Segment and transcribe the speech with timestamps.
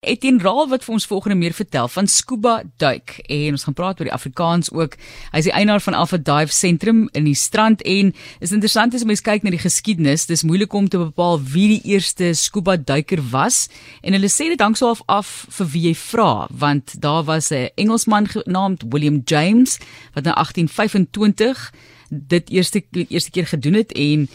[0.00, 3.98] Etienne Raal wat vir ons volgende meer vertel van scuba duik en ons gaan praat
[4.00, 4.94] oor die Afrikaans ook.
[5.28, 9.04] Hy is die eienaar van Alpha Dive Sentrum in die strand en is interessant as
[9.04, 10.24] mens kyk na die geskiedenis.
[10.30, 13.66] Dis moeilik om te bepaal wie die eerste scuba duiker was
[14.00, 17.68] en hulle sê dit hang so af vir wie jy vra want daar was 'n
[17.76, 19.76] Engelsman genaamd William James
[20.16, 21.72] wat in 1825
[22.08, 24.28] dit eerste eerste keer gedoen het en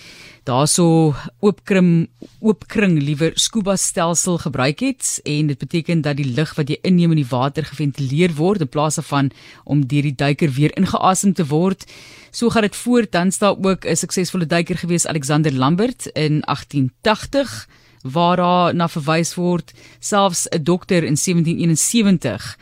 [0.45, 2.07] daarso oopkrim
[2.39, 7.15] oopkring liewer scuba stelsel gebruik het en dit beteken dat die lug wat jy inneem
[7.15, 9.31] in die water geventileer word in plaas van
[9.63, 11.87] om deur die duiker weer ingeasem te word.
[12.31, 17.67] So gaan dit voort dan staan ook 'n suksesvolle duiker gewees Alexander Lambert in 1880
[18.03, 22.57] waar daar na verwys word selfs 'n dokter in 1771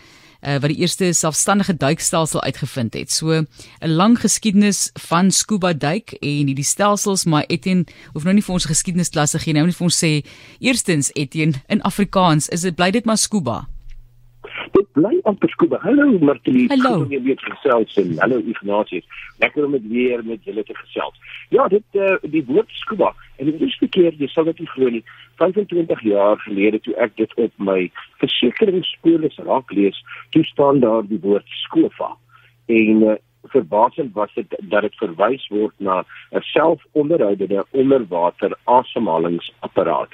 [0.46, 3.12] uh, wat die eerste selfstandige duikstelsel uitgevind het.
[3.12, 3.48] So 'n
[3.82, 8.66] lang geskiedenis van scuba duik en hierdie stelsels, maar Etienne hoef nou nie vir ons
[8.66, 9.60] geskiedenisklasse gee nie.
[9.60, 10.26] Nou net vir ons sê
[10.60, 13.73] eerstens Etienne in Afrikaans, is dit bly dit maar scuba?
[14.94, 15.80] Dit bly amper scuba.
[15.82, 17.04] Hallo Martie, hallo.
[17.04, 19.06] Kom jy weer gesels en hallo Ignatius.
[19.40, 21.18] Lekker om dit weer met julle te gesels.
[21.50, 24.90] Ja, dit uh, die woord scuba en die eerste keer jy sal dit nie glo
[24.94, 25.04] nie.
[25.42, 27.90] 25 jaar gelede toe ek dit op my
[28.22, 29.98] versekeringspolis raak lees,
[30.30, 32.14] toe staan daar die woord skofa.
[32.70, 33.18] En uh,
[33.50, 40.14] verbasend was dit dat dit verwys word na 'n selfonderhoudende onderwater asemhalingsapparaat.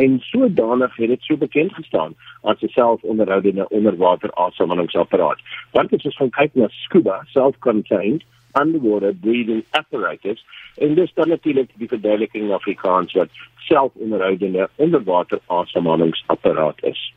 [0.00, 5.40] En sodanig het dit so bekend gestaan as 'n selfonderhoudende onderwater asemhalingsapparaat.
[5.70, 11.70] Want dit is van kyk na scuba, self-contained underwater breathing apparatus en dis dan natuurlik
[11.76, 17.14] die verduideliking in Afrikaans wat selfonderhoudende onderwater asemhalingsapparaat is.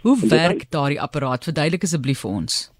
[0.00, 1.44] Hoe werk daardie apparaat?
[1.44, 2.77] Verduidelik asseblief vir ons.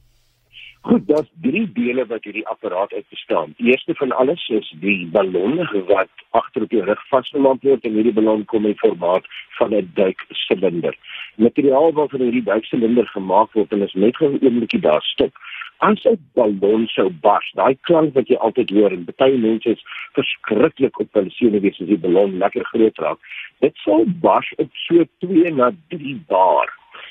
[0.88, 3.52] Goed, daar's drie dele wat hierdie apparaat uit bestaan.
[3.56, 5.58] Die eerste van alles is die ballon
[5.90, 9.90] wat agter op die rug vasgemaak word en hierdie ballon kom in formaat van 'n
[9.94, 10.96] duiksilinder.
[11.36, 15.36] Materiaal waarvan hierdie duiksilinder gemaak word en is net 'n oombliekie daar stuk
[15.78, 19.84] as 'n ballon sou bars, daai klank wat jy altyd hoor en baie mense is
[20.16, 23.18] verskriklik op hulle senuwees as die ballon lekker groot raak.
[23.60, 26.68] Dit sou bars op so 2 na 3 bar.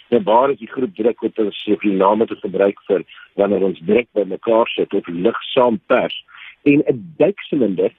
[0.09, 3.03] Nou bar is die groep druk wat ons op die name te gebruik vir
[3.39, 6.17] wanneer ons druk by mekaar sit of lug saam pers
[6.63, 7.91] en 'n duiksilinder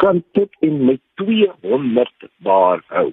[0.00, 3.12] kan tot in met 200 bar hou.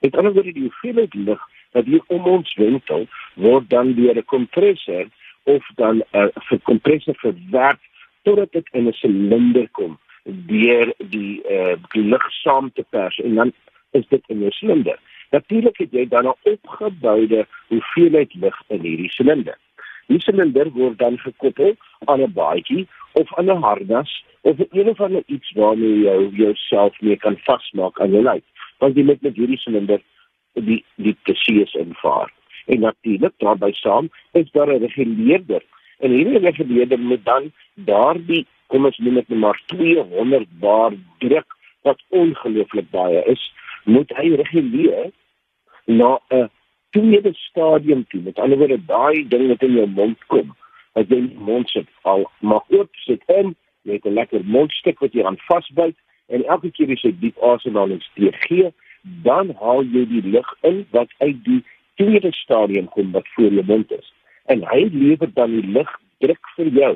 [0.00, 1.42] Met ander woorde die hoeveelheid lug
[1.72, 5.06] dat hier om ons wentel word dan deur 'n kompressor
[5.42, 7.80] of dan 'n uh, vir kompressor verwerk
[8.22, 13.52] totdat dit in 'n silinder kom deur die uh, lug saam te pers en dan
[13.90, 14.98] is dit 'n silinder.
[15.30, 19.58] Natuurlik het jy dan 'n opgeboude hoeveelheid lug in hierdie silinder.
[20.06, 25.00] Die silinder word dan gekoppel aan 'n baadjie of aan 'n harnas of een of
[25.00, 28.44] ander iets waarmee jy jouself mee kan vasmaak aan jou lyf.
[28.78, 30.00] Want jy moet met hierdie silinder
[30.52, 32.32] die die TCS invaar.
[32.66, 35.62] En natuurlik daarbey saam is daar 'n reguleerder.
[35.98, 42.02] En hierdie reguleerder moet dan daardie kom ons noem dit maar 200 bar druk wat
[42.08, 43.52] ongelooflik baie is,
[43.86, 45.10] moet hy reguleer
[45.86, 46.50] na 'n
[46.90, 48.20] tweede stadium toe.
[48.20, 50.54] Met ander woorde daai ding wat in jou mond kom,
[50.92, 54.44] wat jy in die mond sit, al maar oop sit in, jy het 'n lekker
[54.44, 58.72] mondstuk wat jy aan vasbyt en elke keer as jy diep asemhaling steek gee
[59.22, 61.62] dan haal jy die lug in wat uit die
[61.94, 64.12] tweede stadium kom wat voor jou mond is.
[64.44, 66.92] En hy lewer dan die lug druk vir jou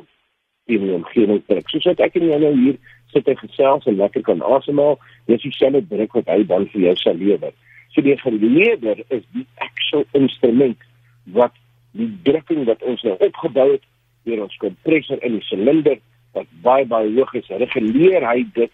[0.66, 1.68] in die omgewing druk.
[1.70, 2.78] Soos ek en jy nou hier
[3.12, 4.98] sit en gesels en lekker kan asemhaal,
[5.30, 7.52] dis dieselfde druk wat hy dan vir jou sal lewer.
[7.94, 10.78] So die geleerder is die actual instrument
[11.34, 11.54] wat
[11.98, 13.86] die drukking wat ons nou opgebou het
[14.28, 15.98] deur ons kompressor in die silinder
[16.36, 18.72] wat baie baie hoog is, reguleer hy dit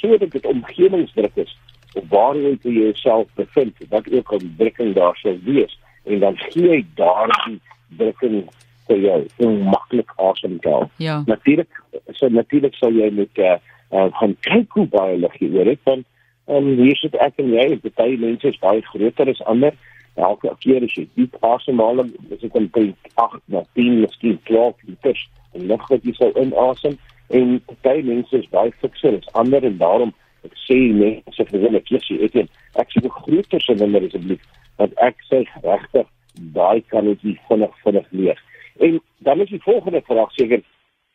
[0.00, 1.54] sodat dit omgewingsdruk is
[1.96, 5.72] of waar jy jouself bevind, wat ook al die drukking daar sou wees
[6.04, 7.56] en dan gee jy daardie
[8.00, 8.42] drukking
[8.88, 10.86] vir jou om maklik asem te haal.
[11.00, 11.22] Ja.
[11.26, 11.80] Natuurlik,
[12.16, 13.58] so natuurlik sal jy met eh uh,
[13.90, 16.06] gaan kyk hoe baie lig jy oor het want
[16.48, 17.66] um, hier sit ek en jy,
[17.96, 19.76] baie mense is baie groter as ander.
[20.18, 25.20] Elke keer as jy diep asemhaal, is dit omtrent 8 na 10, miskien 12 liter
[25.54, 26.96] en nog wat jy sou inasem.
[27.30, 30.14] En baie mense is baie fikser as ander en daarom
[30.46, 34.44] ek sê mense verwille kies ek het ek sê groter silinder asseblief
[34.78, 36.06] want ek sê regtig
[36.54, 38.42] daai kan nie vinnig vinnig leer.
[38.78, 40.62] En dan is die volgende vraag seker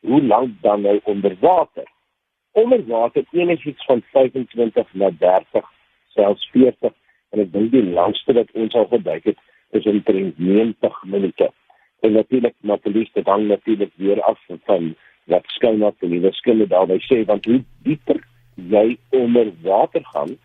[0.03, 1.87] hoe lank dan nou onder water
[2.53, 5.71] onder water enigiets van 25 na 30
[6.15, 6.93] selfs 40
[7.33, 9.39] en ek dink die langste wat ons al geduik het
[9.77, 11.49] is omtrent 90 minute
[12.05, 14.93] en natuurlik natuurlik dit hang natuurlik weer af van
[15.31, 18.19] wat skyn op en die verskille daarby sê want hoe dieper
[18.55, 20.37] jy onder water gaan,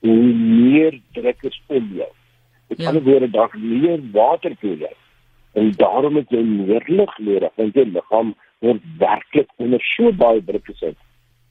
[0.00, 2.10] hoe meer druk is om jou.
[2.76, 2.88] Ja.
[2.88, 4.92] Aan die woorde daar meer water toe jy.
[5.52, 10.44] En daarom het jy meer lig nodig want jou liggaam word werklik onder so baie
[10.44, 10.98] druk gesit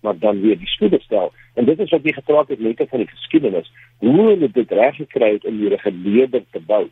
[0.01, 1.31] maar dan weer die spoede stel.
[1.53, 3.71] En dit is wat jy gepraat het net van die geskiedenis.
[3.97, 6.87] Hoe hulle dit reg gekry het om hierdie geleder te bou.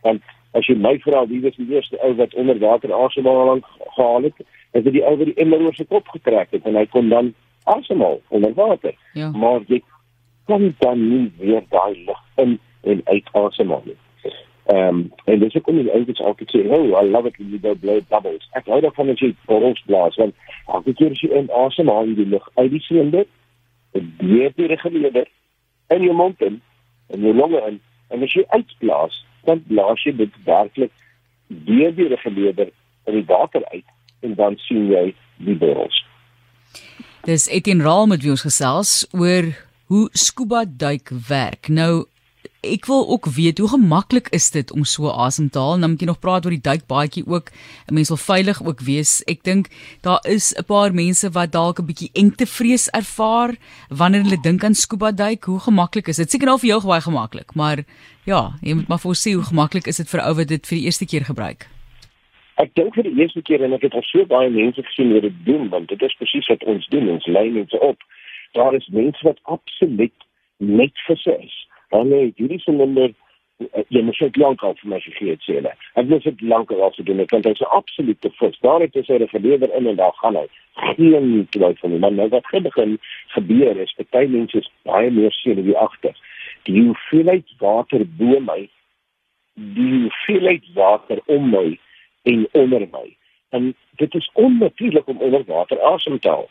[0.00, 0.22] Want
[0.52, 3.66] as jy my vra wie was die eerste ou wat onder water asemhaal lank
[3.96, 6.78] gehaal het, is dit die ou wat die emmer oor sy kop getrek het en
[6.78, 7.34] hy kon dan
[7.64, 8.94] asemhaal onder water.
[9.18, 9.30] Ja.
[9.30, 9.82] Maar jy
[10.46, 13.98] kan dan nie weer daai lug in en uit asemhaal nie.
[14.66, 17.58] Um, en dis kom nie uit iets altyd sê, "Oh, I love it when you
[17.60, 20.34] go blow bubbles." Ek hou daarvan as jy borrels blaas want
[20.66, 23.26] elke keer as jy in asemhaal jy die lug uit die silinder,
[23.92, 25.26] dit deur die reguleerder
[25.88, 26.62] in jou mond in
[27.08, 30.92] en jou longe in en as jy uitblaas, dan blaas jy dit werklik
[31.48, 32.72] deur die reguleerder
[33.04, 33.84] in die water uit
[34.20, 35.14] en dan sien jy
[35.44, 36.04] die borrels.
[37.24, 39.52] Dis Etienne Raal met wie ons gesels oor
[39.92, 41.68] hoe scuba duik werk.
[41.68, 42.06] Nou
[42.64, 45.78] ek wil ook weet hoe gemaklik is dit om so asem te haal?
[45.78, 47.50] Nou moet jy nog praat oor die duikbaadjie ook.
[47.88, 49.22] 'n Mens wil veilig ook wees.
[49.26, 49.68] Ek dink
[50.00, 53.56] daar is 'n paar mense wat dalk 'n bietjie engtevrees ervaar
[53.88, 55.44] wanneer hulle dink aan scuba duik.
[55.44, 56.30] Hoe gemaklik is dit?
[56.30, 57.84] Seker nou vir jou baie gemaklik, maar
[58.24, 60.78] ja, jy moet maar vir sê hoe gemaklik is dit vir ou wat dit vir
[60.78, 61.68] die eerste keer gebruik?
[62.56, 65.22] Ek dink vir die eerste keer en ek het al so baie mense gesien wat
[65.22, 67.08] dit doen, want dit is presies wat ons doen.
[67.08, 67.98] Ons lei mense op.
[68.52, 70.14] Daar is mense wat absoluut
[70.58, 73.12] net vir se is dan nee, hierdie silinder
[73.62, 75.72] eh, jy moet dit lank al vir my gegee het sê hulle.
[76.00, 78.58] Ek moet dit lank al vir doen want is 'n absolute fis.
[78.66, 80.46] Daar het jy sy reguleerder in en daar gaan hy.
[80.96, 82.00] Geen twyfel van nie.
[82.02, 82.98] Maar nou wat begin
[83.36, 86.16] gebeur is party mense is baie meer seer wie agter.
[86.64, 88.68] Die hoeveelheid water bo my,
[89.54, 91.78] die hoeveelheid water om my
[92.22, 93.06] en onder my.
[93.50, 96.48] En dit is onnatuurlik om onder water asem te haal.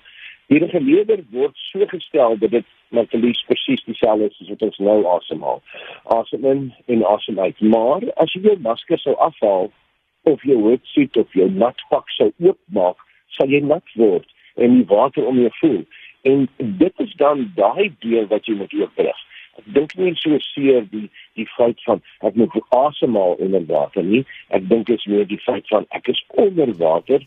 [0.52, 5.00] Die reguleerder word so gestel dat dit natuurlik presies dieselfde is as wat ons nou
[5.16, 5.62] asemhaal.
[6.04, 7.60] Asem in en asem uit.
[7.62, 9.72] Maar as jy jou masker sou afhaal
[10.30, 13.00] of jou hoofsuit of jou natpak sou oopmaak,
[13.38, 15.84] sal jy nat word en die water om jou voel.
[16.30, 19.22] En dit is dan daai deel wat jy moet oopbreek.
[19.62, 21.08] Ek dink nie so seer die
[21.38, 24.24] die feit van ek moet asemhaal onder water nie.
[24.50, 27.24] Ek dink dit is meer die feit van ek is onder water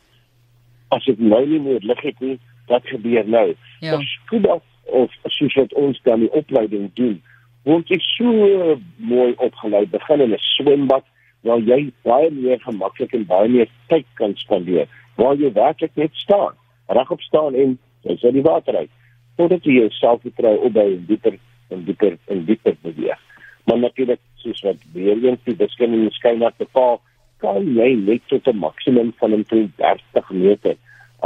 [0.94, 2.36] as ek nou nie meer lig het nie
[2.66, 3.54] wat gebeur nou?
[3.80, 3.98] Ja.
[4.00, 7.22] Scuba of soos wat ons dan die opleiding doen,
[7.66, 11.04] word jy so mooi opgelei begin in 'n swembad
[11.42, 14.86] waar jy baie meer gemaklik en baie meer tyd kan spandeer
[15.16, 16.54] waar jy werklik net staan,
[16.86, 18.90] regop staan en jy sien die water uit.
[19.36, 21.38] Totdat jy jouself vertrou op by dieper
[21.74, 23.20] en dieper en dieper beweeg.
[23.66, 27.00] Maar natuurlik soos wat weer eens die beskikking skyn dat bepaal
[27.42, 30.76] kan jy net tot 'n maksimum van omtrent 30 meter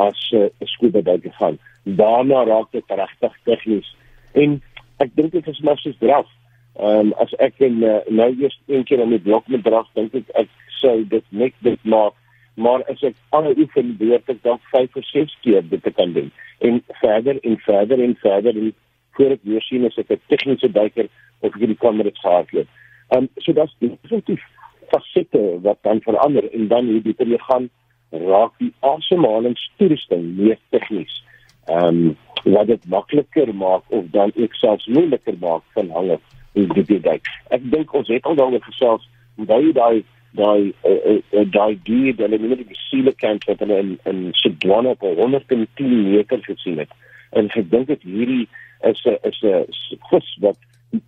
[0.07, 1.59] as 'n uh, skuba duik gaan.
[1.85, 3.89] Daarna raak dit regtig tegnies.
[4.33, 4.63] En
[4.99, 6.29] ek dink dit is maar soos draf.
[6.79, 9.89] Ehm um, as ek in uh, nou eers een keer om die blok met draf
[9.95, 10.51] dink ek ek
[10.81, 12.15] sou dit net dit maak.
[12.55, 16.13] Maar as ek al oefen beurt ek dan 5 of 6 keer dit te kan
[16.13, 16.31] doen.
[16.59, 18.73] En verder en verder en verder en
[19.17, 21.09] voor ek weer sien as ek 'n tegniese duiker
[21.41, 22.69] of ek die kamera gehardloop.
[23.11, 24.43] Ehm um, so dit's definitief
[24.91, 27.71] fasette wat dan verander en dan hoe dieper jy gaan
[28.11, 31.23] raak die asemhalingstoerusting meer tegnies.
[31.67, 36.19] Ehm um, wat dit makliker maak of dan ook selfs moeiliker maak van hange
[36.53, 37.27] in die dijk.
[37.49, 39.05] Ek dink ons het al daaroor gesels
[39.37, 40.03] baie daai
[40.33, 45.01] daai uh, uh, daai die hulle dit die kant wat hulle in in Sedwana op
[45.01, 46.91] 110 meter gesien het.
[47.31, 48.49] En ek dink dit hierdie
[48.89, 49.65] is 'n is 'n
[50.11, 50.59] vis wat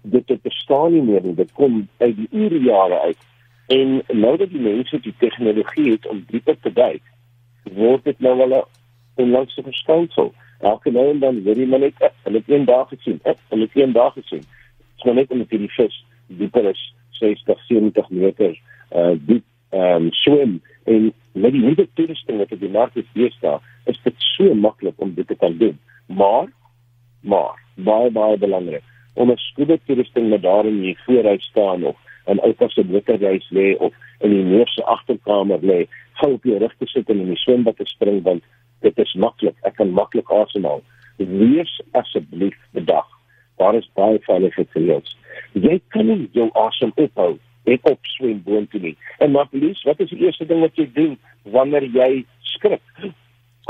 [0.02, 1.34] dit te verstaan nie meer nie.
[1.34, 3.18] Dit kom uit die ure jare uit
[3.66, 7.02] En nou dat die mense die tegnologie het om dieper te duik,
[7.62, 8.68] word dit nou wel
[9.16, 10.32] 'n langse verskynsel.
[10.60, 13.76] Elke nou en dan weet jy maar net, hulle het een dag gesien, hulle het
[13.76, 14.40] een dag gesien.
[14.40, 20.12] Dit is nou net omdat die vis dieper is, 60, 70 meter uh diep um
[20.12, 24.54] swem en met die nuwe toerusting wat op die mark is staan, is dit so
[24.54, 25.78] maklik om dit te kan doen.
[26.06, 26.48] Maar
[27.20, 28.82] maar baie baie belangrik
[29.14, 31.96] om 'n skoene toerusting met daarin hier vooruit staan of
[32.30, 35.86] in oupa se motorreis lê of in die neerse agterkamer lê,
[36.20, 38.44] gou op jou rug te sit en in die swembad te spring want
[38.82, 39.56] dit is maklik.
[39.66, 40.82] Ek kan maklik asemhaal.
[41.16, 43.08] Wees asseblief bedag.
[43.60, 45.16] Daar is baie veilige reëls.
[45.52, 48.96] Jy kan nie jou asem ophou en opswem boontoe nie.
[49.18, 51.18] En maar please, wat is die eerste ding wat jy doen
[51.54, 52.24] wanneer jy
[52.54, 53.12] skrik?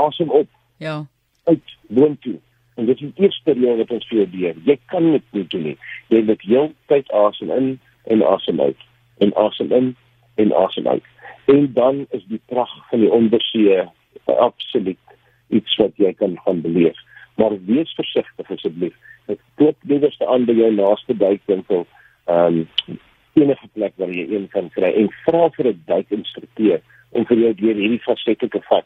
[0.01, 0.49] Asem op.
[0.81, 1.03] Ja.
[1.43, 2.39] Uit boontoe.
[2.75, 4.61] En dit is die eerste reël wat ons vir jou leer.
[4.65, 5.75] Jy kan dit nie doen nie.
[6.09, 7.67] Jy moet heeltyd asem in
[8.03, 8.77] en asem uit
[9.17, 9.95] en asem in
[10.35, 11.03] en asem uit.
[11.45, 13.83] En dan is die krag van die ondersee
[14.25, 14.99] absoluut
[15.47, 16.97] iets wat jy kan gaan beleef.
[17.35, 18.95] Maar wees versigtig asseblief.
[19.25, 21.85] Dit koop liewerste aan by jou naaste duikwinkel.
[22.25, 22.99] Ehm um,
[23.33, 27.53] enige plek waar jy een kan kry en vra vir 'n duikinstrukteur om vir jou
[27.53, 28.85] deur hierdie fasette te vat.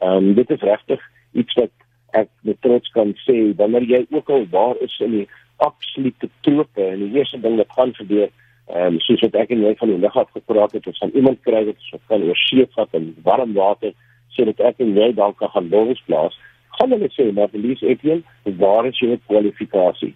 [0.00, 1.00] Ehm um, dit is regtig
[1.32, 1.70] iets wat
[2.10, 6.84] ek met trots kan sê wanneer jy ook al waar is in die absolute trope
[6.84, 8.28] en die eerste ding wat gaan gebeur
[8.70, 11.14] ehm um, soos wat ek en jy van die lig af gepraat het, ons gaan
[11.18, 13.92] iemand kry wat so kan oor see vat in warm water
[14.36, 16.38] sodat ek en jy dan kan gaan borrels plaas.
[16.78, 18.22] Gaan hulle sê maar Elise Etienne,
[18.62, 20.14] waar is jou kwalifikasie?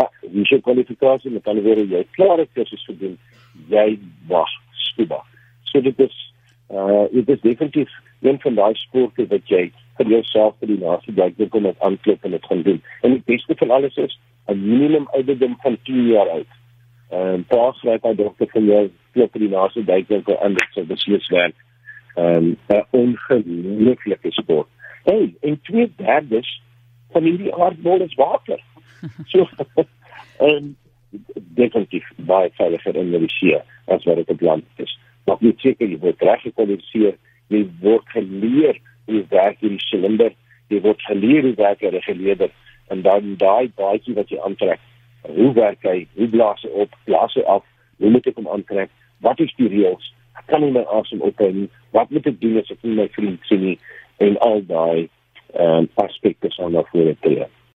[0.00, 3.18] Ah, jy sê kwalifikasie met ander woorde jy klaar het kursus gedoen,
[3.68, 3.98] jy
[4.30, 4.54] wag,
[4.86, 5.20] scuba.
[5.72, 6.16] So dit is
[6.70, 7.90] uh dit is definitief
[8.22, 9.66] een van daai sporte wat jy
[9.98, 12.80] vir jouself vir die laaste dag wil kom met aanklop en dit gaan doen.
[13.02, 14.18] En die beste van alles is
[14.48, 16.59] 'n minimum ouderdom van 10 jaar oud.
[17.10, 19.50] Ehm um, pas skryf hy dokter jou klop vir die
[20.08, 21.56] wil kom aan dit so beslis werk.
[22.16, 24.68] Ehm 'n ongelooflike sport.
[25.04, 26.50] Hey, en twee derdes
[27.12, 28.60] van hierdie aardbol is water.
[29.32, 29.48] So
[30.38, 30.76] en
[31.34, 34.98] definitief baie veiliger in die see as wat dit op land is.
[35.26, 37.16] Maar jy seker jy word reg gekwalifiseer
[37.50, 38.78] jy word geleer
[39.10, 40.34] hoe werk hierdie silinder,
[40.70, 42.50] jy word geleer hoe werk 'n reguleerder
[42.90, 44.80] en dan daai baadjie wat jy aantrek.
[45.26, 46.06] Hoe werk hy?
[46.16, 46.96] Hoe blaas hy op?
[47.04, 47.64] Blaas hy af?
[48.00, 48.92] Hoe moet ek hom aantrek?
[49.24, 50.12] Wat is die reëls?
[50.40, 51.68] Ek kan nie my asem ophou nie.
[51.96, 53.78] Wat moet ek doen as ek nie my vriend sien nie?
[54.24, 55.08] En al daai
[55.50, 57.46] ehm um, aspekte sal na vore tree.